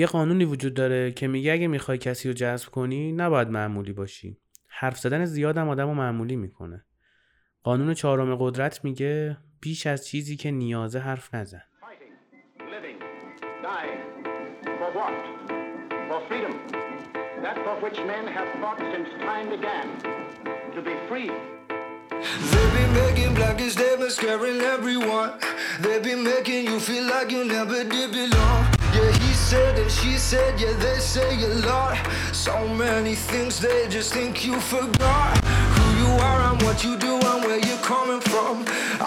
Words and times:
یه 0.00 0.06
قانونی 0.06 0.44
وجود 0.44 0.74
داره 0.74 1.12
که 1.12 1.28
میگه 1.28 1.52
اگه 1.52 1.66
می‌خوای 1.66 1.98
کسی 1.98 2.28
رو 2.28 2.34
جذب 2.34 2.68
کنی 2.68 3.12
نباید 3.12 3.48
معمولی 3.48 3.92
باشی. 3.92 4.38
حرف 4.68 4.98
زدن 4.98 5.24
زیاد 5.24 5.58
هم 5.58 5.68
آدم 5.68 5.86
رو 5.86 5.94
معمولی 5.94 6.36
می‌کنه. 6.36 6.84
قانون 7.62 7.94
چهارم 7.94 8.36
قدرت 8.36 8.84
میگه 8.84 9.36
بیش 9.60 9.86
از 9.86 10.06
چیزی 10.06 10.36
که 10.36 10.50
نیازه 10.50 10.98
حرف 10.98 11.34
نزن. 11.34 11.62
They've 22.50 22.72
been 22.76 22.92
making 23.02 23.32
black 23.38 23.58
and 23.64 24.12
scaring 24.18 24.60
everyone. 24.74 25.30
They've 25.82 26.04
been 26.08 26.22
making 26.32 26.62
you 26.70 26.78
feel 26.88 27.04
like 27.14 27.28
you 27.34 27.42
never 27.56 27.78
did 27.92 28.10
belong. 28.18 28.79
Said 29.50 29.80
and 29.80 29.90
she 29.90 30.12
said, 30.16 30.60
yeah, 30.60 30.74
they 30.84 30.98
say 31.00 31.30
a 31.42 31.52
lot. 31.70 31.98
So 32.30 32.54
many 32.68 33.16
things 33.16 33.58
they 33.58 33.88
just 33.88 34.14
think 34.14 34.46
you 34.46 34.54
forgot. 34.60 35.30
Who 35.74 35.86
you 36.02 36.10
are 36.28 36.40
and 36.48 36.62
what 36.62 36.84
you 36.84 36.92
do 36.96 37.14
and 37.30 37.40
where 37.46 37.60
you're 37.66 37.84
coming 37.94 38.22
from. 38.30 38.54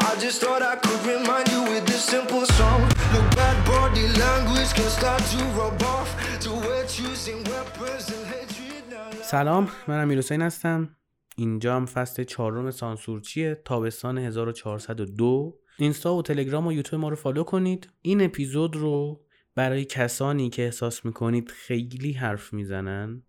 I 0.10 0.12
just 0.24 0.38
thought 0.42 0.62
I 0.62 0.76
could 0.84 1.02
remind 1.14 1.48
you 1.54 1.62
with 1.72 1.86
this 1.86 2.04
simple 2.16 2.46
song. 2.60 2.82
Look, 3.14 3.28
bad 3.40 3.58
body 3.72 4.06
language 4.24 4.72
can 4.78 4.90
start 5.00 5.22
to 5.32 5.40
rub 5.60 5.82
off. 5.96 6.10
To 6.44 6.50
where 6.64 6.86
choosing 6.96 7.40
weapons 7.52 8.06
and 8.16 8.26
hatred. 8.34 9.24
سلام 9.24 9.70
من 9.88 10.02
امیر 10.02 10.18
حسین 10.18 10.42
هستم 10.42 10.96
اینجا 11.36 11.76
هم 11.76 11.86
فصل 11.86 12.24
چهارم 12.24 12.72
سانسورچیه 12.72 13.62
تابستان 13.66 14.18
1402 14.18 15.60
اینستا 15.78 16.16
و 16.16 16.22
تلگرام 16.22 16.68
و 16.68 16.72
یوتیوب 16.72 17.02
ما 17.02 17.10
رو 17.10 17.16
فالو 17.16 17.44
کنید 17.44 17.90
این 18.02 18.22
اپیزود 18.22 18.76
رو 18.76 19.24
برای 19.56 19.86
کسانی 19.86 20.50
که 20.50 20.62
احساس 20.64 21.06
می‌کنید 21.06 21.52
خیلی 21.52 22.12
حرف 22.12 22.54
می‌زنن 22.54 23.24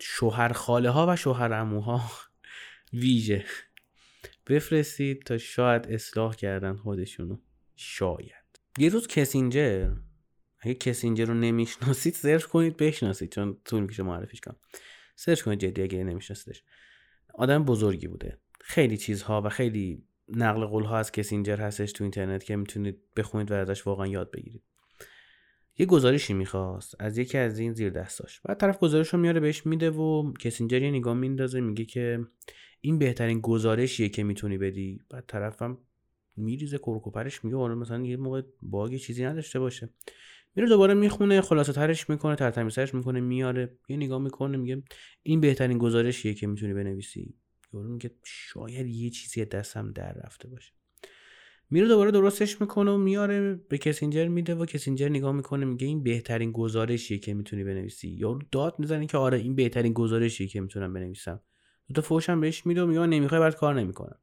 شوهر 0.00 0.52
خاله 0.52 0.90
ها 0.90 1.06
و 1.08 1.16
شوهر 1.16 1.52
اموها 1.52 2.10
ویژه. 2.92 3.44
بفرستید 4.46 5.22
تا 5.22 5.38
شاید 5.38 5.86
اصلاح 5.86 6.34
کردن 6.34 6.76
خودشونو. 6.76 7.38
شاید. 7.76 8.60
یه 8.78 8.88
روز 8.88 9.06
کسینجر 9.06 9.90
اگه 10.60 10.74
کسینجر 10.74 11.24
رو 11.24 11.34
نمی‌شناسید 11.34 12.14
سرچ 12.14 12.44
کنید 12.44 12.76
بشناسید. 12.76 13.32
چون 13.32 13.56
طول 13.64 13.80
می‌کشه 13.80 14.02
معرفیش 14.02 14.40
کنم. 14.40 14.56
سرچ 15.16 15.42
کنید 15.42 15.60
جدی 15.60 15.82
اگه 15.82 16.04
نمیشناسیدش. 16.04 16.62
آدم 17.34 17.64
بزرگی 17.64 18.06
بوده. 18.06 18.38
خیلی 18.60 18.96
چیزها 18.96 19.42
و 19.42 19.48
خیلی 19.48 20.04
نقل 20.28 20.64
قول 20.64 20.84
ها 20.84 20.98
از 20.98 21.12
کسینجر 21.12 21.60
هستش 21.60 21.92
تو 21.92 22.04
اینترنت 22.04 22.44
که 22.44 22.56
می‌تونید 22.56 22.98
بخونید 23.16 23.50
و 23.50 23.54
ازش 23.54 23.86
واقعا 23.86 24.06
یاد 24.06 24.30
بگیرید. 24.30 24.62
یه 25.78 25.86
گزارشی 25.86 26.34
می‌خواست 26.34 26.94
از 26.98 27.18
یکی 27.18 27.38
از 27.38 27.58
این 27.58 27.72
زیر 27.72 27.90
دستاش. 27.90 28.40
بعد 28.40 28.58
طرف 28.58 28.78
گزارش 28.78 29.08
رو 29.08 29.18
میاره 29.18 29.40
بهش 29.40 29.66
میده 29.66 29.90
و 29.90 30.32
کسینجر 30.32 30.82
یه 30.82 30.90
نگاه 30.90 31.14
میندازه 31.14 31.60
میگه 31.60 31.84
که 31.84 32.26
این 32.80 32.98
بهترین 32.98 33.40
گزارشیه 33.40 34.08
که 34.08 34.24
می‌تونی 34.24 34.58
بدی. 34.58 35.00
بعد 35.10 35.24
طرفم 35.26 35.78
میریزه 36.36 36.78
کرکوپرش 36.78 37.44
میگه 37.44 37.56
آره 37.56 37.74
مثلا 37.74 38.04
یه 38.04 38.16
موقع 38.16 38.42
باگ 38.62 38.96
چیزی 38.96 39.24
نداشته 39.24 39.58
باشه. 39.58 39.88
میره 40.56 40.68
دوباره 40.68 40.94
می‌خونه 40.94 41.40
خلاصه 41.40 41.72
ترش 41.72 42.10
می‌کنه 42.10 42.36
ترتمیزش 42.36 42.94
می‌کنه 42.94 43.20
میاره. 43.20 43.78
یه 43.88 43.96
نگاه 43.96 44.22
می‌کنه 44.22 44.56
میگه 44.56 44.82
این 45.22 45.40
بهترین 45.40 45.78
گزارشیه 45.78 46.34
که 46.34 46.46
می‌تونی 46.46 46.74
بنویسی. 46.74 47.34
یارو 47.72 47.88
میگه 47.88 48.10
شاید 48.24 48.86
یه 48.86 49.10
چیزی 49.10 49.44
دستم 49.44 49.92
در 49.92 50.12
رفته 50.12 50.48
باشه. 50.48 50.72
میره 51.70 51.88
دوباره 51.88 52.10
درستش 52.10 52.60
می‌کنه 52.60 52.90
و 52.90 52.96
میاره 52.96 53.54
به 53.54 53.78
کسینجر 53.78 54.28
میده 54.28 54.54
و 54.54 54.66
کسینجر 54.66 55.08
نگاه 55.08 55.32
می‌کنه 55.32 55.66
میگه 55.66 55.86
این 55.86 56.02
بهترین 56.02 56.52
گزارشیه 56.52 57.18
که 57.18 57.34
می‌تونی 57.34 57.64
بنویسی. 57.64 58.08
یارو 58.08 58.40
داد 58.52 58.74
می‌زنه 58.78 59.06
که 59.06 59.18
آره 59.18 59.38
این 59.38 59.54
بهترین 59.54 59.92
گزارشیه 59.92 60.46
که 60.46 60.60
می‌تونم 60.60 60.92
بنویسم. 60.92 61.40
دو 61.88 61.94
تا 61.94 62.02
فوشم 62.02 62.40
بهش 62.40 62.66
میده 62.66 62.82
و 62.82 62.86
میگه 62.86 63.06
نمی‌خوای 63.06 63.40
برات 63.40 63.56
کار 63.56 63.74
نمی‌کنم. 63.74 64.18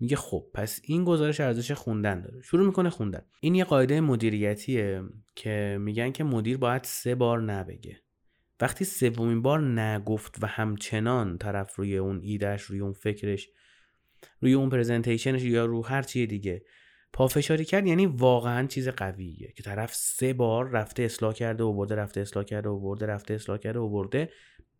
میگه 0.00 0.16
خب 0.16 0.46
پس 0.54 0.80
این 0.84 1.04
گزارش 1.04 1.40
ارزش 1.40 1.72
خوندن 1.72 2.20
داره. 2.20 2.42
شروع 2.42 2.66
می‌کنه 2.66 2.90
خوندن. 2.90 3.22
این 3.40 3.54
یه 3.54 3.64
قاعده 3.64 4.00
مدیریتیه 4.00 5.02
که 5.34 5.78
میگن 5.80 6.12
که 6.12 6.24
مدیر 6.24 6.58
باید 6.58 6.84
سه 6.84 7.14
بار 7.14 7.42
نبگه. 7.42 8.02
وقتی 8.60 8.84
سومین 8.84 9.42
بار 9.42 9.60
نگفت 9.80 10.38
و 10.42 10.46
همچنان 10.46 11.38
طرف 11.38 11.76
روی 11.76 11.96
اون 11.96 12.20
ایدهش 12.22 12.62
روی 12.62 12.80
اون 12.80 12.92
فکرش 12.92 13.48
روی 14.40 14.52
اون 14.52 14.68
presentation 14.68 15.31
ش 15.31 15.42
یا 15.42 15.64
رو 15.64 15.86
هر 15.86 16.02
چیه 16.02 16.26
دیگه. 16.26 16.64
پافشاری 17.12 17.64
کرد 17.64 17.86
یعنی 17.86 18.06
واقعا 18.06 18.66
چیز 18.66 18.88
قویه 18.88 19.52
که 19.56 19.62
طرف 19.62 19.94
سه 19.94 20.32
بار 20.32 20.68
رفته 20.68 21.02
اصلاح 21.02 21.32
کرده 21.32 21.64
و 21.64 21.72
برده 21.72 21.94
رفته 21.94 22.20
اصلاح 22.20 22.44
کرده 22.44 22.68
و 22.68 22.80
برده 22.80 23.06
رفته 23.06 23.34
اصلاح 23.34 23.58
کرده 23.58 23.78
و 23.78 23.88
برده 23.88 24.32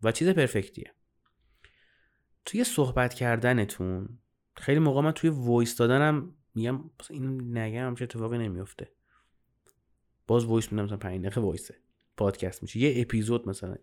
و 0.03 0.13
چیز 0.13 0.29
perfect 0.29 0.74
یه. 0.74 0.93
توی 2.45 2.65
صحبت 2.65 3.15
کردنتون 3.15 4.19
خیلی 4.57 4.81
موقع 4.81 5.01
من 5.01 5.13
توی 5.13 5.31
voice 5.31 5.77
دادنم 5.77 6.35
میگم 6.55 6.91
این 7.11 7.59
نگم 7.59 7.87
همچه 7.87 8.05
اتفاقی 8.05 8.39
نمیفته. 8.39 8.93
باز 10.27 10.45
voice 10.45 10.73
میدم 10.73 10.85
مثلا 10.85 10.97
5 10.97 11.21
دقیقه 11.21 11.41
voice 11.41 11.69
ه 11.69 11.75
پادکست 12.17 12.63
میشه. 12.63 12.79
یه 12.79 13.03
اپیزود 13.03 13.49
مثلا. 13.49 13.77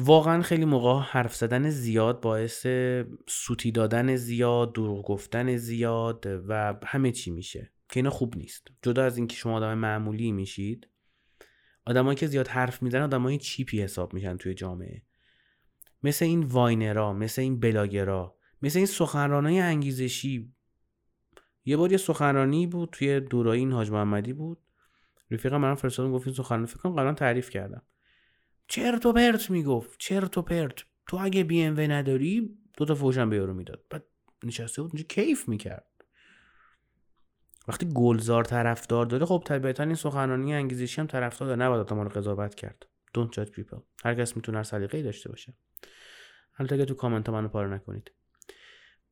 واقعا 0.00 0.42
خیلی 0.42 0.64
موقع 0.64 1.00
حرف 1.00 1.36
زدن 1.36 1.70
زیاد 1.70 2.20
باعث 2.20 2.66
سوتی 3.28 3.72
دادن 3.72 4.16
زیاد 4.16 4.74
دروغ 4.74 5.06
گفتن 5.06 5.56
زیاد 5.56 6.26
و 6.48 6.74
همه 6.86 7.12
چی 7.12 7.30
میشه 7.30 7.72
که 7.88 8.00
اینا 8.00 8.10
خوب 8.10 8.36
نیست. 8.36 8.68
جدا 8.82 9.04
از 9.04 9.16
اینکه 9.16 9.36
شما 9.36 9.56
آدم 9.56 9.78
معمولی 9.78 10.32
میشید 10.32 10.88
آدمایی 11.86 12.16
که 12.16 12.26
زیاد 12.26 12.48
حرف 12.48 12.82
می‌زنن 12.82 13.02
آدمای 13.02 13.38
چیپی 13.38 13.82
حساب 13.82 14.14
میشن 14.14 14.36
توی 14.36 14.54
جامعه. 14.54 15.02
مثل 16.02 16.24
این 16.24 16.42
واینرا 16.42 17.12
مثل 17.12 17.42
این 17.42 17.60
بلاگرا 17.60 18.36
مثل 18.62 18.78
این 18.78 18.86
سخنرانای 18.86 19.60
انگیزشی. 19.60 20.52
یه 21.64 21.76
بار 21.76 21.92
یه 21.92 21.98
سخنرانی 21.98 22.66
بود 22.66 22.88
توی 22.92 23.20
دورای 23.20 23.58
این 23.58 23.72
حاج 23.72 23.90
محمدی 23.90 24.32
بود. 24.32 24.58
رفیقم 25.30 25.60
من 25.60 25.74
فرستادم 25.74 26.12
گفت 26.12 26.26
این 26.26 26.36
سخنرانی 26.36 26.66
فکر 26.66 26.78
کنم 26.78 26.92
قبلا 26.92 27.14
تعریف 27.14 27.50
کردم. 27.50 27.82
چرت 28.68 29.06
و 29.06 29.12
پرت 29.12 29.50
می‌گفت 29.50 29.98
چرت 29.98 30.38
و 30.38 30.42
پرت. 30.42 30.74
تو 31.06 31.16
اگه 31.20 31.44
بی 31.44 31.62
ام 31.62 31.80
نداری 31.80 32.58
دو 32.76 32.84
تا 32.84 32.94
فوشم 32.94 33.30
به 33.30 33.36
یارو 33.36 33.54
می‌داد. 33.54 33.84
بعد 33.90 34.04
نشسته 34.44 34.82
بود 34.82 34.90
اونجا 34.90 35.04
کیف 35.08 35.48
می‌کرد. 35.48 35.84
وقتی 37.68 37.88
گلزار 37.94 38.44
طرفدار 38.44 39.06
داره 39.06 39.26
خب 39.26 39.42
طبیعتا 39.46 39.82
این 39.82 39.94
سخنرانی 39.94 40.54
انگیزشی 40.54 41.00
هم 41.00 41.06
طرفدار 41.06 41.48
داره. 41.48 41.60
نباید 41.62 41.80
آدم 41.80 42.00
رو 42.00 42.08
قضاوت 42.08 42.54
کرد. 42.54 42.86
Don't 43.18 43.30
judge 43.34 43.48
people. 43.48 43.80
هر 44.04 44.14
کس 44.14 44.36
می‌تونه 44.36 44.58
هر 44.58 44.64
سلیقه‌ای 44.64 45.02
داشته 45.02 45.28
باشه. 45.28 45.54
البته 46.58 46.74
اگه 46.74 46.84
تو 46.84 46.94
کامنت 46.94 47.28
ها 47.28 47.34
منو 47.34 47.48
پاره 47.48 47.74
نکنید. 47.74 48.12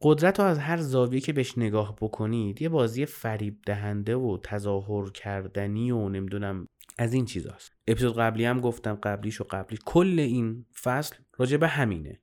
قدرت 0.00 0.40
رو 0.40 0.46
از 0.46 0.58
هر 0.58 0.76
زاویه 0.76 1.20
که 1.20 1.32
بهش 1.32 1.58
نگاه 1.58 1.96
بکنید 2.00 2.62
یه 2.62 2.68
بازی 2.68 3.06
فریب 3.06 3.58
دهنده 3.66 4.16
و 4.16 4.38
تظاهر 4.42 5.10
کردنی 5.10 5.90
و 5.90 6.08
نمی‌دونم 6.08 6.68
از 6.98 7.12
این 7.12 7.24
چیزاست. 7.24 7.72
اپیزود 7.86 8.16
قبلی 8.18 8.44
هم 8.44 8.60
گفتم 8.60 8.94
قبلیش 8.94 9.40
و 9.40 9.44
قبلی. 9.44 9.78
کل 9.84 10.18
این 10.18 10.66
فصل 10.82 11.16
راجع 11.38 11.56
به 11.56 11.68
همینه 11.68 12.20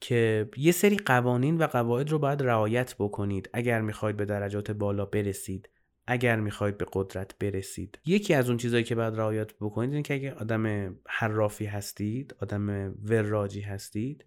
که 0.00 0.48
یه 0.56 0.72
سری 0.72 0.96
قوانین 0.96 1.58
و 1.58 1.66
قواعد 1.66 2.10
رو 2.10 2.18
باید 2.18 2.42
رعایت 2.42 2.94
بکنید. 2.98 3.50
اگر 3.52 3.80
می‌خواید 3.80 4.16
به 4.16 4.24
درجات 4.24 4.70
بالا 4.70 5.04
برسید 5.04 5.68
اگر 6.06 6.40
می‌خواید 6.40 6.78
به 6.78 6.86
قدرت 6.92 7.38
برسید. 7.38 7.98
یکی 8.06 8.34
از 8.34 8.48
اون 8.48 8.58
چیزهایی 8.58 8.84
که 8.84 8.94
باید 8.94 9.14
رعایت 9.14 9.54
بکنید 9.60 9.90
اینه 9.90 10.02
که 10.02 10.14
اگه 10.14 10.32
آدم 10.32 10.94
حرافی 11.06 11.66
هستید 11.66 12.34
آدم 12.40 12.94
وراجی 13.04 13.60
هستید 13.60 14.24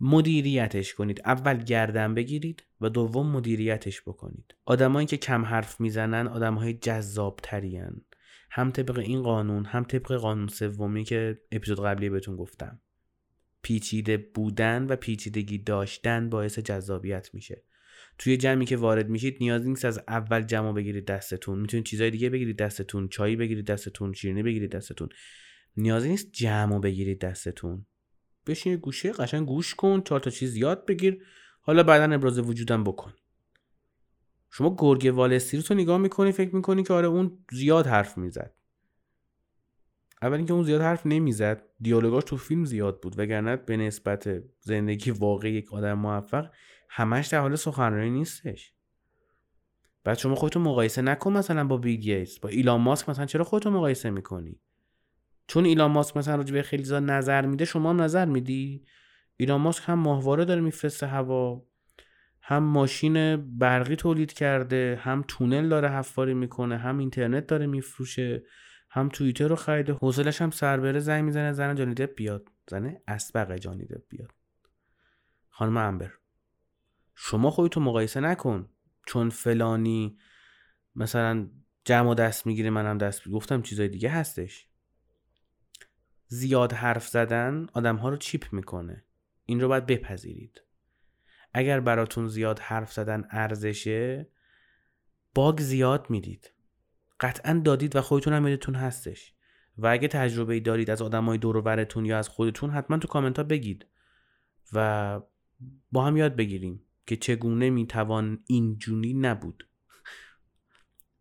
مدیریتش 0.00 0.94
کنید. 0.94 1.20
اول 1.24 1.56
گردن 1.56 2.14
بگیرید 2.14 2.62
و 2.80 2.88
دوم 2.88 3.30
مدیریتش 3.30 4.02
بکنید. 4.02 4.54
آدمایی 4.64 5.06
که 5.06 5.16
کم 5.16 5.44
حرف 5.44 5.80
می‌زنن 5.80 6.26
آدمهای 6.26 6.74
جذاب 6.74 7.40
ترین 7.42 8.00
هم 8.56 8.70
طبق 8.70 8.98
این 8.98 9.22
قانون 9.22 9.64
هم 9.64 9.84
طبق 9.84 10.12
قانون 10.12 10.48
سومی 10.48 11.04
که 11.04 11.38
اپیزود 11.52 11.80
قبلی 11.80 12.10
بهتون 12.10 12.36
گفتم. 12.36 12.80
پیچیده 13.62 14.16
بودن 14.16 14.86
و 14.86 14.96
پیچیدگی 14.96 15.58
داشتن 15.58 16.30
باعث 16.30 16.58
جذابیت 16.58 17.30
میشه. 17.34 17.62
توی 18.18 18.36
جمعی 18.36 18.66
که 18.66 18.76
وارد 18.76 19.08
میشید 19.08 19.36
نیاز 19.40 19.66
نیست 19.66 19.84
از 19.84 20.00
اول 20.08 20.42
جمع 20.42 20.72
بگیرید 20.72 21.06
دستتون. 21.06 21.58
می‌تونید 21.58 21.86
چیزای 21.86 22.10
دیگه 22.10 22.30
بگیرید 22.30 22.56
دستتون 22.56 23.08
چای 23.08 23.36
بگیرید 23.36 23.66
دستتون 23.66 24.12
شیرینی 24.12 24.42
بگیرید 24.42 24.70
دستتون. 24.70 25.08
نیازی 25.76 26.08
نیست 26.08 26.32
جمع 26.32 26.78
بگیرید 26.78 27.20
دستتون. 27.20 27.86
بشین 28.46 28.76
گوشه 28.76 29.12
قشنگ 29.12 29.46
گوش 29.46 29.74
کن 29.74 30.02
چهار 30.02 30.20
تا 30.20 30.30
چیز 30.30 30.56
یاد 30.56 30.86
بگیر. 30.86 31.22
حالا 31.60 31.82
بعدا 31.82 32.14
ابراز 32.14 32.38
وجودم 32.38 32.84
بکن. 32.84 33.12
شما 34.56 34.76
گرگ 34.78 35.12
والستری 35.14 35.62
رو 35.70 35.76
نگاه 35.76 35.98
می‌کنی 35.98 36.32
فکر 36.32 36.54
می‌کنی 36.54 36.82
که 36.82 36.94
آره 36.94 37.06
اون 37.06 37.38
زیاد 37.52 37.86
حرف 37.86 38.18
می‌زد. 38.18 38.54
اول 40.22 40.36
اینکه 40.36 40.52
اون 40.52 40.62
زیاد 40.62 40.80
حرف 40.80 41.06
نمی‌زد 41.06 41.62
دیالوگاش 41.80 42.24
تو 42.24 42.36
فیلم 42.36 42.64
زیاد 42.64 43.00
بود 43.00 43.18
وگرنه 43.18 43.56
به 43.56 43.76
نسبت 43.76 44.42
زندگی 44.60 45.10
واقعی 45.10 45.52
یک 45.52 45.72
آدم 45.72 45.92
موفق 45.92 46.50
همش 46.90 47.26
در 47.26 47.40
حال 47.40 47.56
سخنرانی 47.56 48.10
نیستش. 48.10 48.72
بعد 50.04 50.18
شما 50.18 50.34
خودتو 50.34 50.60
مقایسه 50.60 51.02
نکن 51.02 51.32
مثلا 51.32 51.64
با 51.64 51.76
بیل 51.76 52.00
گیتس 52.00 52.38
با 52.38 52.48
ایلان 52.48 52.80
ماسک 52.80 53.08
مثلا 53.08 53.26
چرا 53.26 53.44
خودتو 53.44 53.70
مقایسه 53.70 54.10
می‌کنی؟ 54.10 54.60
چون 55.46 55.64
ایلان 55.64 55.90
ماسک 55.90 56.16
مثلا 56.16 56.36
راجع 56.36 56.52
به 56.52 56.62
خیلی 56.62 56.82
چیزا 56.82 57.00
نظر 57.00 57.46
میده 57.46 57.64
شما 57.64 57.90
هم 57.90 58.00
نظر 58.00 58.24
میدی؟ 58.24 58.84
ایلان 59.36 59.60
ماسک 59.60 59.82
هم 59.86 59.98
ماهواره 59.98 60.44
داره 60.44 60.60
میفرسته 60.60 61.06
هوا. 61.06 61.66
هم 62.46 62.62
ماشین 62.62 63.36
برقی 63.58 63.96
تولید 63.96 64.32
کرده 64.32 64.98
هم 65.02 65.24
تونل 65.28 65.68
داره 65.68 65.88
حفاری 65.88 66.34
می‌کنه 66.34 66.78
هم 66.78 66.98
اینترنت 66.98 67.46
داره 67.46 67.66
میفروشه 67.66 68.42
هم 68.90 69.08
توییتر 69.08 69.48
رو 69.48 69.56
خریده. 69.56 69.92
حوصلش 69.92 70.42
هم 70.42 70.50
سر 70.50 70.80
بره 70.80 71.00
زنگ 71.00 71.24
می‌زنه 71.24 71.52
زن 71.52 71.74
جانی 71.74 71.94
دپ 71.94 72.14
بیاد. 72.14 72.48
زنه 72.70 73.02
اسبق 73.08 73.56
جانی 73.56 73.84
دپ 73.84 74.02
بیاد. 74.08 74.30
خانم 75.48 75.76
امبر 75.76 76.12
شما 77.14 77.50
خودتو 77.50 77.80
مقایسه 77.80 78.20
نکن. 78.20 78.68
چون 79.06 79.30
فلانی 79.30 80.18
مثلا 80.96 81.50
جمع 81.84 82.14
دست 82.14 82.46
می‌گیره 82.46 82.70
منم 82.70 82.98
دست 82.98 83.28
گفتم 83.28 83.62
چیزای 83.62 83.88
دیگه 83.88 84.08
هستش. 84.08 84.68
زیاد 86.26 86.72
حرف 86.72 87.08
زدن 87.08 87.66
آدم 87.72 87.96
ها 87.96 88.08
رو 88.08 88.16
چیپ 88.16 88.52
می‌کنه. 88.52 89.04
این 89.46 89.60
رو 89.60 89.68
باید 89.68 89.86
بپذیرید. 89.86 90.63
اگر 91.54 91.80
براتون 91.80 92.28
زیاد 92.28 92.58
حرف 92.58 92.92
زدن 92.92 93.24
ارزشه 93.30 94.28
باگ 95.34 95.60
زیاد 95.60 96.06
می‌دید. 96.10 96.52
قطعا 97.20 97.62
دادید 97.64 97.96
و 97.96 98.00
خودتون 98.00 98.32
هم 98.32 98.48
یادتون 98.48 98.74
هستش. 98.74 99.34
و 99.78 99.86
اگه 99.86 100.08
تجربه 100.08 100.60
دارید 100.60 100.90
از 100.90 101.02
آدمای 101.02 101.38
دور 101.38 101.56
و 101.56 101.62
برتون 101.62 102.04
یا 102.04 102.18
از 102.18 102.28
خودتون 102.28 102.70
حتما 102.70 102.98
تو 102.98 103.08
کامنت 103.08 103.36
ها 103.36 103.44
بگید. 103.44 103.86
و 104.72 105.20
با 105.92 106.04
هم 106.04 106.16
یاد 106.16 106.36
بگیریم 106.36 106.82
که 107.06 107.16
چگونه 107.16 107.70
می‌توان 107.70 108.38
اینجوری 108.46 109.14
نبود. 109.14 109.68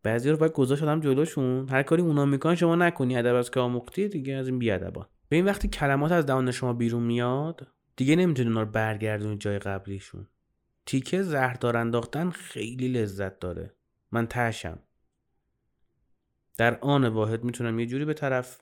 بعضی 0.03 0.29
رو 0.29 0.38
باید 0.38 0.51
گذاشت 0.51 0.83
آدم 0.83 1.00
جلوشون. 1.00 1.69
هر 1.69 1.83
کاری 1.83 2.01
اونا 2.01 2.25
می‌کنن 2.25 2.56
شما 2.56 2.75
نکنی 2.75 3.18
ادب 3.18 3.36
از 3.36 3.51
که 3.51 3.59
آموختی 3.59 4.07
دیگه 4.07 4.33
از 4.33 4.47
این 4.47 4.59
بیادبان. 4.59 5.06
به 5.29 5.36
این 5.36 5.45
وقتی 5.45 5.68
کلمات 5.68 6.12
از 6.12 6.25
دهان 6.25 6.51
شما 6.51 6.74
بیرون 6.74 7.03
میاد 7.03 7.68
دیگه 7.95 8.16
نمی‌تونی 8.16 8.50
اونا 8.50 8.62
رو 8.62 8.69
برگردونی 8.69 9.38
جای 9.38 9.60
قبلیشون. 9.60 10.28
تیکه 10.86 11.22
زهردار 11.22 11.78
انداختن 11.78 12.30
خیلی 12.30 12.88
لذت 12.88 13.40
داره. 13.40 13.74
من 14.12 14.28
تشم. 14.28 14.80
در 16.57 16.80
آن 16.80 17.07
واحد 17.07 17.44
می‌تونم 17.44 17.80
یه 17.80 17.86
جوری 17.86 18.06
به 18.06 18.13
طرف 18.13 18.62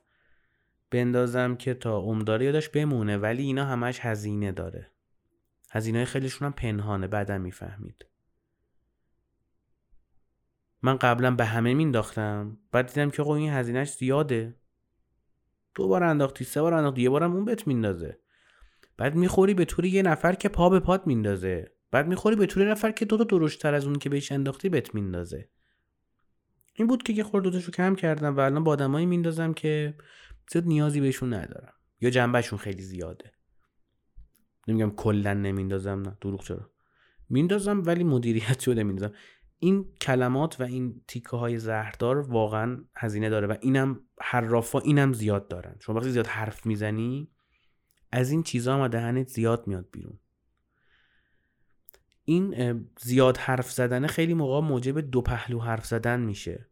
بندازم 0.91 1.55
که 1.55 1.73
تا 1.73 1.99
عمداره 1.99 2.45
یادش 2.45 2.69
بمونه 2.69 3.17
ولی 3.17 3.43
اینا 3.43 3.65
همش 3.65 3.99
هزینه 4.01 4.51
داره. 4.51 4.91
هزینه 5.71 6.05
خیلیشون 6.05 6.45
هم 6.45 6.53
پنهانه 6.53 7.07
بعدم 7.07 7.41
می‌فهمید. 7.41 8.05
من 10.81 10.97
قبلا 10.97 11.31
به 11.35 11.45
همه 11.45 11.73
مینداختم 11.73 12.57
بعد 12.71 12.87
دیدم 12.87 13.09
که 13.09 13.21
آقا 13.21 13.35
این 13.35 13.49
هزینهش 13.49 13.93
زیاده. 13.93 14.55
دو 15.75 15.87
بار 15.87 16.03
انداختی 16.03 16.43
سه 16.43 16.61
بار 16.61 16.73
انداختی 16.73 17.01
یه 17.01 17.09
بارم 17.09 17.35
اون 17.35 17.45
بهت 17.45 17.67
میندازه. 17.67 18.19
بعد 19.01 19.15
می‌خوری 19.15 19.53
به 19.53 19.65
طور 19.65 19.85
یه 19.85 20.01
نفر 20.01 20.33
که 20.33 20.49
پا 20.49 20.69
به 20.69 20.79
پات 20.79 21.07
میندازه. 21.07 21.71
بعد 21.91 22.07
می‌خوری 22.07 22.35
به 22.35 22.45
طور 22.45 22.71
نفر 22.71 22.91
که 22.91 23.05
دو 23.05 23.17
تا 23.17 23.23
درشتر 23.23 23.73
از 23.73 23.85
اون 23.85 23.95
که 23.95 24.09
بهش 24.09 24.31
انداختی 24.31 24.69
بهت 24.69 24.95
میندازه. 24.95 25.49
این 26.75 26.87
بود 26.87 27.03
که 27.03 27.13
یه 27.13 27.23
خورده 27.23 27.49
دوتاشو 27.49 27.71
کم 27.71 27.95
کردم 27.95 28.37
و 28.37 28.39
الان 28.39 28.63
با 28.63 28.71
آدمایی 28.71 29.05
میندازم 29.05 29.53
که 29.53 29.95
زیاد 30.51 30.65
نیازی 30.65 31.01
بهشون 31.01 31.33
ندارم. 31.33 31.73
یا 32.01 32.09
جنبهشون 32.09 32.59
خیلی 32.59 32.81
زیاده. 32.81 33.31
نمیگم 34.67 34.91
کلا 34.91 35.33
نمیندازم 35.33 36.01
نه. 36.01 36.17
دروغ 36.21 36.43
چرا؟ 36.43 36.71
میندازم 37.29 37.83
ولی 37.85 38.03
مدیریت 38.03 38.59
شده 38.59 38.83
میندازم 38.83 39.13
این 39.59 39.93
کلمات 40.01 40.61
و 40.61 40.63
این 40.63 41.01
تیکه 41.07 41.37
های 41.37 41.59
زهردار 41.59 42.17
واقعا 42.17 42.85
هزینه 42.95 43.29
داره 43.29 43.47
و 43.47 43.55
اینم 43.61 43.99
حرافا 44.21 44.79
اینم 44.79 45.13
زیاد 45.13 45.47
دارن. 45.47 45.75
شما 45.79 45.95
وقتی 45.95 46.09
زیاد 46.09 46.27
حرف 46.27 46.65
می‌زنی 46.65 47.31
از 48.11 48.31
این 48.31 48.43
چیزها 48.43 48.83
هم 48.83 48.87
دهنت 48.87 49.27
زیاد 49.27 49.67
میاد 49.67 49.87
بیرون. 49.91 50.19
این 52.25 52.89
زیاد 52.99 53.37
حرف 53.37 53.71
زدن 53.71 54.07
خیلی 54.07 54.33
موقع 54.33 54.67
موجب 54.67 54.99
دو 54.99 55.21
پهلو 55.21 55.59
حرف 55.59 55.85
زدن 55.85 56.19
میشه. 56.19 56.67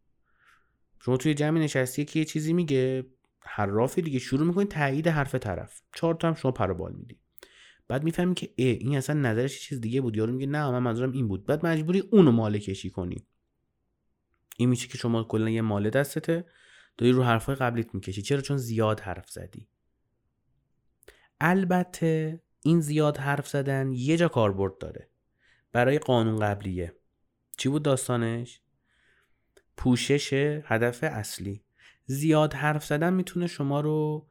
شما 1.00 1.16
توی 1.16 1.34
جمع 1.34 1.58
نشستی 1.58 2.04
که 2.04 2.18
یه 2.18 2.24
چیزی 2.24 2.52
میگه 2.52 3.06
حرافی 3.40 4.02
دیگه 4.02 4.18
شروع 4.18 4.46
می‌کنی 4.46 4.64
تایید 4.64 5.08
حرف 5.08 5.34
طرف. 5.34 5.82
چهار 5.94 6.14
تا 6.14 6.28
هم 6.28 6.34
شما 6.34 6.52
پروبال 6.52 6.92
میدی. 6.92 7.20
بعد 7.88 8.04
می‌فهمی 8.04 8.34
که 8.34 8.54
ای 8.56 8.66
این 8.66 8.96
اصلا 8.96 9.20
نظرش 9.20 9.60
چیز 9.60 9.80
دیگه 9.80 10.00
بود. 10.00 10.16
یارو 10.16 10.32
میگه 10.32 10.46
نه 10.46 10.70
من 10.70 10.78
منظورم 10.78 11.12
این 11.12 11.28
بود. 11.28 11.46
بعد 11.46 11.66
مجبوری 11.66 12.00
اونو 12.00 12.32
ماله 12.32 12.58
کشی 12.58 12.90
کنی. 12.90 13.26
این 14.56 14.68
میشه 14.68 14.88
که 14.88 14.98
شما 14.98 15.24
کلا 15.24 15.50
یه 15.50 15.62
ماله 15.62 15.90
دستته 15.90 16.44
داری 16.98 17.12
رو 17.12 17.22
حرفای 17.22 17.54
قبلیت 17.54 17.94
می‌کشی. 17.94 18.22
چرا؟ 18.22 18.40
چون 18.40 18.56
زیاد 18.56 19.00
حرف 19.00 19.30
زدی. 19.30 19.68
البته 21.40 22.42
این 22.62 22.80
زیاد 22.80 23.16
حرف 23.16 23.48
زدن 23.48 23.92
یه 23.92 24.16
جا 24.16 24.28
کاربرد 24.28 24.78
داره. 24.78 25.08
برای 25.72 25.98
قانون 25.98 26.36
قبلیه. 26.36 26.94
چی 27.56 27.68
بود 27.68 27.82
داستانش؟ 27.82 28.60
پوشش 29.76 30.60
هدف 30.64 31.04
اصلی. 31.04 31.62
زیاد 32.06 32.54
حرف 32.54 32.86
زدن 32.86 33.12
می‌تونه 33.12 33.46
شما 33.46 33.80
رو 33.80 34.26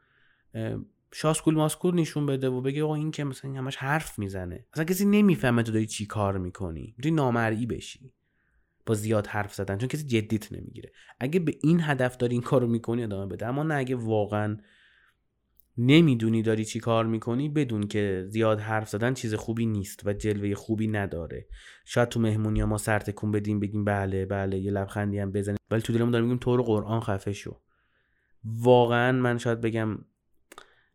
شاسکول 1.12 1.56
ماسکول 1.56 1.96
نشون 1.96 2.26
بده 2.26 2.50
و 2.50 2.62
بگه 2.62 2.84
آقا 2.84 2.96
این 2.96 3.12
که 3.12 3.24
مثلا 3.24 3.52
همش 3.52 3.76
حرف 3.76 4.20
می‌زنه. 4.20 4.66
اصلا 4.74 4.84
کسی 4.84 5.06
نمی‌فهمه 5.06 5.64
تو 5.64 5.72
داری 5.72 5.86
چی 5.86 6.06
کار 6.06 6.38
می‌کنی. 6.38 6.94
می‌تونی 6.98 7.16
نامرئی 7.16 7.66
بشی 7.66 8.14
با 8.86 8.94
زیاد 8.94 9.28
حرف 9.28 9.54
زدن 9.54 9.78
چون 9.78 9.90
کسی 9.90 10.04
جدیت 10.04 10.52
نمی‌گیره. 10.54 10.92
اگه 11.20 11.40
به 11.40 11.58
این 11.62 11.82
هدف 11.82 12.18
داری 12.18 12.34
این 12.34 12.42
کارو 12.42 12.68
می‌کنی 12.68 13.04
ادامه 13.04 13.26
بده. 13.26 13.48
اما 13.48 13.64
نه 13.64 13.76
اگه 13.76 13.96
واقعا 13.96 14.58
نمی‌دونی 15.82 16.42
داری 16.42 16.66
چی 16.66 16.80
کار 16.80 17.06
می‌کنی 17.06 17.50
بدون 17.50 17.88
که 17.88 18.26
زیاد 18.28 18.60
حرف 18.60 18.90
زدن 18.90 19.14
چیز 19.14 19.34
خوبی 19.34 19.66
نیست 19.66 20.08
و 20.08 20.14
جلوه 20.14 20.56
خوبی 20.56 20.88
نداره. 20.88 21.48
شاید 21.86 22.10
تو 22.10 22.20
مهمونی 22.20 22.60
ها 22.60 22.66
ما 22.66 22.78
سر 22.78 23.00
تکون 23.00 23.32
بدیم 23.32 23.60
بگیم 23.60 23.86
بله 23.86 24.26
بله 24.26 24.60
یه 24.60 24.72
لبخندی 24.72 25.20
هم 25.20 25.32
بزنیم. 25.32 25.58
ولی 25.72 25.82
تو 25.82 25.94
دلمون 25.94 26.12
داریم 26.12 26.28
میگیم 26.28 26.40
تو 26.40 26.58
رو 26.58 26.64
قرآن 26.64 27.02
خفه 27.02 27.34
شو. 27.34 27.62
واقعا 28.44 29.12
من 29.12 29.38
شاید 29.38 29.62
بگم 29.62 29.98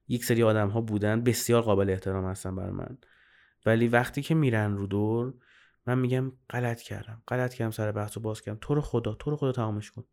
یک 0.08 0.24
سری 0.24 0.42
آدم 0.42 0.68
ها 0.68 0.80
بودن 0.80 1.22
بسیار 1.22 1.62
قابل 1.62 1.90
احترام 1.90 2.24
هستن 2.24 2.56
بر 2.56 2.70
من. 2.70 2.98
ولی 3.66 3.88
وقتی 3.88 4.22
که 4.22 4.34
میرن 4.34 4.76
رو 4.76 4.86
دور 4.86 5.34
من 5.86 5.98
میگم 5.98 6.32
غلط 6.50 6.80
کردم 6.80 7.22
غلط 7.28 7.54
کردم 7.54 7.70
سر 7.70 7.92
بحث 7.92 8.16
و 8.16 8.20
باز 8.20 8.42
کردم. 8.42 8.58
تو 8.60 8.74
رو 8.74 8.80
خدا 8.80 9.14
تو 9.14 9.30
رو 9.30 9.36
خدا 9.36 9.52
تمامش 9.52 9.90
کن. 9.90 10.04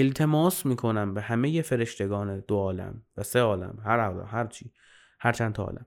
التماس 0.00 0.66
می‌کنم 0.66 1.14
به 1.14 1.20
همه 1.20 1.62
فرشتگان 1.62 2.40
دو 2.40 2.56
عالم 2.56 3.02
و 3.16 3.22
سه 3.22 3.40
عالم 3.40 3.78
هر 3.84 4.00
عالم 4.00 4.26
هر 4.30 4.46
چی 4.46 4.72
هر 5.20 5.32
چند 5.32 5.52
تا 5.52 5.64
عالم. 5.64 5.86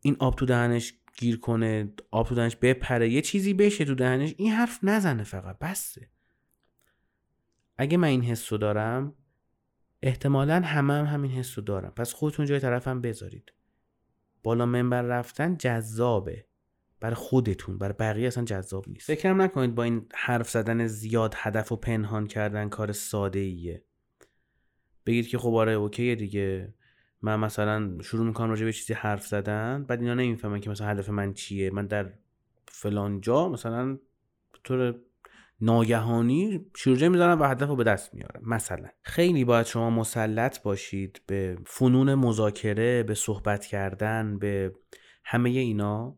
این 0.00 0.16
آب 0.18 0.34
تو 0.34 0.46
دهنش 0.46 0.94
گیر 1.18 1.40
کنه 1.40 1.92
آب 2.10 2.28
تو 2.28 2.34
دهنش 2.34 2.56
بپره 2.56 3.10
یه 3.10 3.22
چیزی 3.22 3.54
بشه 3.54 3.84
تو 3.84 3.94
دهنش 3.94 4.34
این 4.38 4.52
حرف 4.52 4.78
نزنه 4.82 5.24
فقط 5.24 5.58
بسته 5.58 6.10
اگه 7.78 7.96
من 7.96 8.08
این 8.08 8.22
حس 8.22 8.52
رو 8.52 8.58
دارم 8.58 9.14
احتمالا 10.02 10.60
همه 10.60 10.94
هم 10.94 11.04
همین 11.04 11.30
حس 11.30 11.58
رو 11.58 11.64
دارم 11.64 11.90
پس 11.90 12.12
خودتون 12.12 12.46
جای 12.46 12.60
طرفم 12.60 13.00
بذارید. 13.00 13.52
بالا 14.42 14.66
منبر 14.66 15.02
رفتن 15.02 15.56
جذابه. 15.56 16.46
برای 17.00 17.14
خودتون 17.14 17.78
برای 17.78 17.94
بقیه 17.98 18.26
اصلا 18.26 18.44
جذاب 18.44 18.88
نیست. 18.88 19.06
فکرم 19.06 19.42
نکنید 19.42 19.74
با 19.74 19.82
این 19.82 20.06
حرف 20.14 20.50
زدن 20.50 20.86
زیاد 20.86 21.34
هدف 21.36 21.72
و 21.72 21.76
پنهان 21.76 22.26
کردن 22.26 22.68
کار 22.68 22.92
ساده 22.92 23.38
ایه 23.38 23.84
بگید 25.06 25.28
که 25.28 25.38
خب 25.38 25.54
آره 25.54 25.72
اوکیه 25.72 26.14
دیگه. 26.14 26.74
من 27.22 27.40
مثلا 27.40 27.98
شروع 28.02 28.26
می‌کنم 28.26 28.50
راجع 28.50 28.64
به 28.64 28.72
چیزی 28.72 28.94
حرف 28.94 29.26
زدن 29.26 29.84
بعد 29.88 30.00
اینا 30.00 30.14
نمی‌فهمن 30.14 30.60
که 30.60 30.70
مثلا 30.70 30.86
هدف 30.86 31.08
من 31.08 31.34
چیه. 31.34 31.70
من 31.70 31.86
در 31.86 32.12
فلان 32.68 33.20
جا 33.20 33.48
مثلا 33.48 33.98
طور 34.64 34.94
ناگهانی 35.60 36.66
شروع 36.76 37.08
می‌زنم 37.08 37.40
و 37.40 37.44
هدف 37.44 37.68
رو 37.68 37.76
به 37.76 37.84
دست 37.84 38.14
میارم. 38.14 38.42
مثلا 38.46 38.88
خیلی 39.02 39.44
باید 39.44 39.66
شما 39.66 39.90
مسلط 39.90 40.62
باشید 40.62 41.22
به 41.26 41.58
فنون 41.66 42.14
مذاکره 42.14 43.02
به 43.02 43.14
صحبت 43.14 43.66
کردن 43.66 44.38
به 44.38 44.72
همه 45.24 45.50
اینا. 45.50 46.16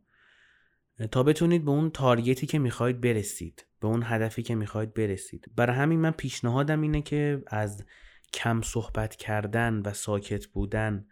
تا 1.06 1.22
بتونید 1.22 1.64
به 1.64 1.70
اون 1.70 1.90
تارگتی 1.90 2.46
که 2.46 2.58
می‌خواید 2.58 3.00
برسید 3.00 3.66
به 3.80 3.88
اون 3.88 4.02
هدفی 4.04 4.42
که 4.42 4.54
می‌خواید 4.54 4.94
برسید. 4.94 5.50
برای 5.56 5.76
همین 5.76 6.00
من 6.00 6.10
پیشنهادم 6.10 6.80
اینه 6.80 7.02
که 7.02 7.42
از 7.46 7.84
کم 8.32 8.62
صحبت 8.62 9.16
کردن 9.16 9.82
و 9.84 9.92
ساکت 9.92 10.46
بودن 10.46 11.06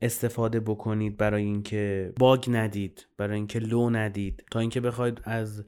استفاده 0.00 0.60
بکنید 0.60 1.16
برای 1.16 1.42
اینکه 1.42 2.12
باگ 2.18 2.44
ندید 2.48 3.06
برای 3.18 3.36
اینکه 3.36 3.58
لو 3.58 3.90
ندید. 3.90 4.44
تا 4.50 4.60
اینکه 4.60 4.80
بخواید 4.80 5.20
از 5.24 5.64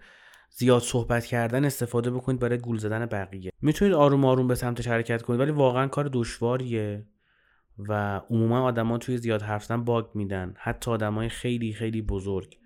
زیاد 0.50 0.82
صحبت 0.82 1.26
کردن 1.26 1.64
استفاده 1.64 2.10
بکنید 2.10 2.40
برای 2.40 2.58
گول 2.58 2.78
زدن 2.78 3.06
بقیه. 3.06 3.50
می‌تونید 3.62 3.94
آروم 3.94 4.24
آروم 4.24 4.48
به 4.48 4.54
سمتش 4.54 4.88
حرکت 4.88 5.22
کنید 5.22 5.40
ولی 5.40 5.50
واقعا 5.50 5.86
کار 5.86 6.10
دشواریه 6.12 7.06
و 7.78 8.20
عموما 8.30 8.60
آدما 8.60 8.98
توی 8.98 9.18
زیاد 9.18 9.42
حرف 9.42 9.70
باگ 9.70 10.06
میدن. 10.14 10.54
حتی 10.58 10.90
آدمای 10.90 11.28
خیلی 11.28 11.72
خیلی 11.72 12.02
بزرگ. 12.02 12.58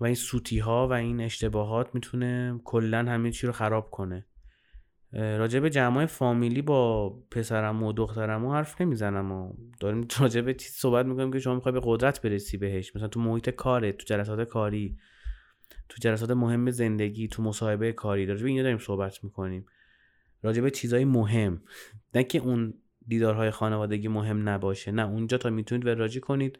و 0.00 0.04
این 0.04 0.14
سوتی 0.14 0.58
ها 0.58 0.88
و 0.88 0.92
این 0.92 1.20
اشتباهات 1.20 1.94
می‌تونه 1.94 2.60
کلا 2.64 2.98
همه 2.98 3.30
چی 3.30 3.46
رو 3.46 3.52
خراب 3.52 3.90
کنه. 3.90 4.26
راجع 5.12 5.60
به 5.60 5.70
جمع 5.70 6.06
فامیلی 6.06 6.62
با 6.62 7.10
پسرم 7.30 7.82
و 7.82 7.92
دخترم 7.92 8.44
و 8.44 8.52
حرف 8.52 8.80
نمی‌زنم 8.80 9.32
و 9.32 9.52
داریم 9.80 10.08
راجع 10.20 10.40
به 10.40 10.54
چیز 10.54 10.72
صحبت 10.72 11.06
می‌کنیم 11.06 11.32
که 11.32 11.38
شما 11.38 11.54
می‌خوای 11.54 11.72
به 11.72 11.80
قدرت 11.84 12.22
برسی 12.22 12.56
بهش. 12.56 12.96
مثلا 12.96 13.08
تو 13.08 13.20
محیط 13.20 13.50
کاره 13.50 13.92
تو 13.92 14.04
جلسات 14.06 14.48
کاری 14.48 14.96
تو 15.88 15.96
جلسات 16.00 16.30
مهم 16.30 16.70
زندگی 16.70 17.28
تو 17.28 17.42
مصاحبه 17.42 17.92
کاری 17.92 18.26
راجع 18.26 18.42
به 18.42 18.48
اینا 18.48 18.62
داریم 18.62 18.78
صحبت 18.78 19.24
می‌کنیم. 19.24 19.66
راجع 20.42 20.62
به 20.62 20.70
چیزهای 20.70 21.04
مهم. 21.04 21.62
نه 22.14 22.24
که 22.24 22.38
اون 22.38 22.74
دیدارهای 23.06 23.50
خانوادگی 23.50 24.08
مهم 24.08 24.48
نباشه. 24.48 24.92
نه 24.92 25.08
اونجا 25.08 25.38
تا 25.38 25.50
می‌تونید 25.50 25.86
وراجی 25.86 26.20
کنید. 26.20 26.58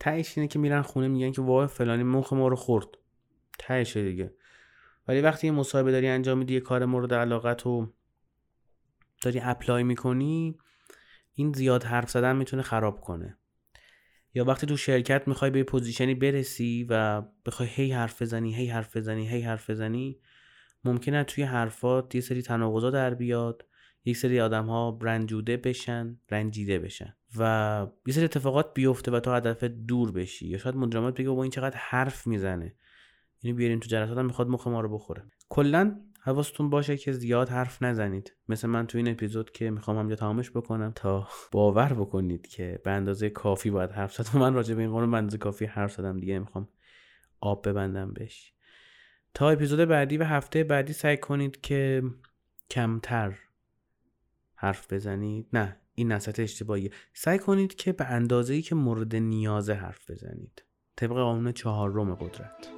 تهش 0.00 0.38
اینه 0.38 0.48
که 0.48 0.58
میرن 0.58 0.82
خونه 0.82 1.08
میگن 1.08 1.32
که 1.32 1.42
وای 1.42 1.66
فلانی 1.66 2.02
مخ 2.02 2.32
ما 2.32 2.48
رو 2.48 2.56
خورد. 2.56 2.88
تهشه 3.58 4.02
دیگه. 4.02 4.34
ولی 5.08 5.20
وقتی 5.20 5.46
یه 5.46 5.52
مصاحبه 5.52 5.92
داری 5.92 6.08
انجام 6.08 6.38
میدی 6.38 6.54
یه 6.54 6.60
کار 6.60 6.84
مورد 6.84 7.14
علاقت 7.14 7.66
و 7.66 7.92
داری 9.22 9.40
اپلای 9.42 9.82
می‌کنی 9.82 10.58
این 11.34 11.52
زیاد 11.52 11.84
حرف 11.84 12.10
زدن 12.10 12.36
می‌تونه 12.36 12.62
خراب 12.62 13.00
کنه. 13.00 13.38
یا 14.34 14.44
وقتی 14.44 14.66
تو 14.66 14.76
شرکت 14.76 15.28
می‌خوای 15.28 15.50
به 15.50 15.62
position 15.62 16.08
ی 16.08 16.14
برسی 16.14 16.86
و 16.90 17.22
بخوای 17.46 17.68
هی 17.68 17.92
حرف 17.92 18.22
بزنی 18.22 18.54
هی 18.54 18.66
حرف 18.66 18.96
بزنی 18.96 19.28
هی 19.28 19.40
حرف 19.40 19.70
بزنی 19.70 20.20
ممکنه 20.84 21.24
توی 21.24 21.44
حرفات 21.44 22.14
یه 22.14 22.20
سری 22.20 22.42
تناقضا 22.42 22.90
در 22.90 23.14
بیاد. 23.14 23.67
یک 24.08 24.16
سری 24.16 24.40
آدم 24.40 24.66
ها 24.66 24.98
رنجوده 25.02 25.56
بشن 25.56 26.16
رنجیده 26.30 26.78
بشن 26.78 27.14
و 27.38 27.86
یه 28.06 28.14
سری 28.14 28.24
اتفاقات 28.24 28.74
بیفته 28.74 29.10
و 29.10 29.20
تو 29.20 29.32
هدف 29.32 29.64
دور 29.64 30.12
بشی 30.12 30.48
یا 30.48 30.58
شاید 30.58 30.76
مدیرت 30.76 31.20
بگه 31.20 31.30
با 31.30 31.42
این 31.42 31.50
چقدر 31.50 31.76
حرف 31.76 32.26
می‌زنه. 32.26 32.74
اینو 33.42 33.56
بیارین 33.56 33.80
تو 33.80 33.88
جلسات 33.88 34.18
هم 34.18 34.26
می‌خواد 34.26 34.48
مخ 34.48 34.66
ما 34.66 34.80
رو 34.80 34.88
بخوره. 34.88 35.22
کلا 35.48 36.00
حواستون 36.20 36.70
باشه 36.70 36.96
که 36.96 37.12
زیاد 37.12 37.48
حرف 37.48 37.82
نزنید. 37.82 38.36
مثل 38.48 38.68
من 38.68 38.86
تو 38.86 38.98
این 38.98 39.08
اپیزود 39.08 39.50
که 39.50 39.70
می‌خوام 39.70 39.98
همینجا 39.98 40.16
تمامش 40.16 40.50
بکنم 40.50 40.92
تا 40.94 41.28
باور 41.52 41.92
بکنید 41.92 42.46
که 42.46 42.80
به 42.84 42.90
اندازه 42.90 43.30
کافی 43.30 43.70
باید 43.70 43.90
حرف 43.90 44.14
زد 44.14 44.36
من 44.36 44.54
راجع 44.54 44.74
به 44.74 44.82
این 44.82 44.90
قانون 44.90 45.10
به 45.10 45.16
اندازه 45.16 45.38
کافی 45.38 45.64
حرف 45.64 45.92
زدم 45.92 46.20
دیگه 46.20 46.38
می‌خوام 46.38 46.68
آب 47.40 47.68
ببندم 47.68 48.12
بهش. 48.12 48.52
تا 49.34 49.50
اپیزود 49.50 49.88
بعدی 49.88 50.16
و 50.16 50.24
هفته 50.24 50.64
بعدی 50.64 50.92
سعی 50.92 51.16
کنید 51.16 51.60
که 51.60 52.02
کمتر 52.70 53.38
حرف 54.60 54.92
بزنید 54.92 55.46
نه 55.52 55.76
این 55.94 56.12
نسط 56.12 56.40
اشتباهیه 56.40 56.90
سعی 57.14 57.38
کنید 57.38 57.74
که 57.74 57.92
به 57.92 58.04
اندازه 58.04 58.54
ای 58.54 58.62
که 58.62 58.74
مورد 58.74 59.16
نیازه 59.16 59.74
حرف 59.74 60.10
بزنید 60.10 60.64
طبق 60.96 61.12
قانون 61.12 61.52
چهارم 61.52 62.14
قدرت 62.14 62.68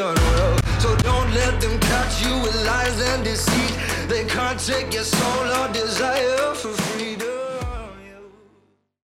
and. 0.00 0.67
So 0.80 0.94
don't 0.98 1.30
let 1.34 1.60
them 1.60 1.78
catch 1.80 2.24
you 2.24 2.32
with 2.42 2.54
lies 2.64 3.00
and 3.10 3.24
deceit. 3.24 3.74
They 4.08 4.24
can't 4.24 4.60
take 4.60 4.94
your 4.94 5.04
soul 5.04 5.46
or 5.60 5.72
desire 5.72 6.54
for 6.54 6.72
freedom. 6.72 7.27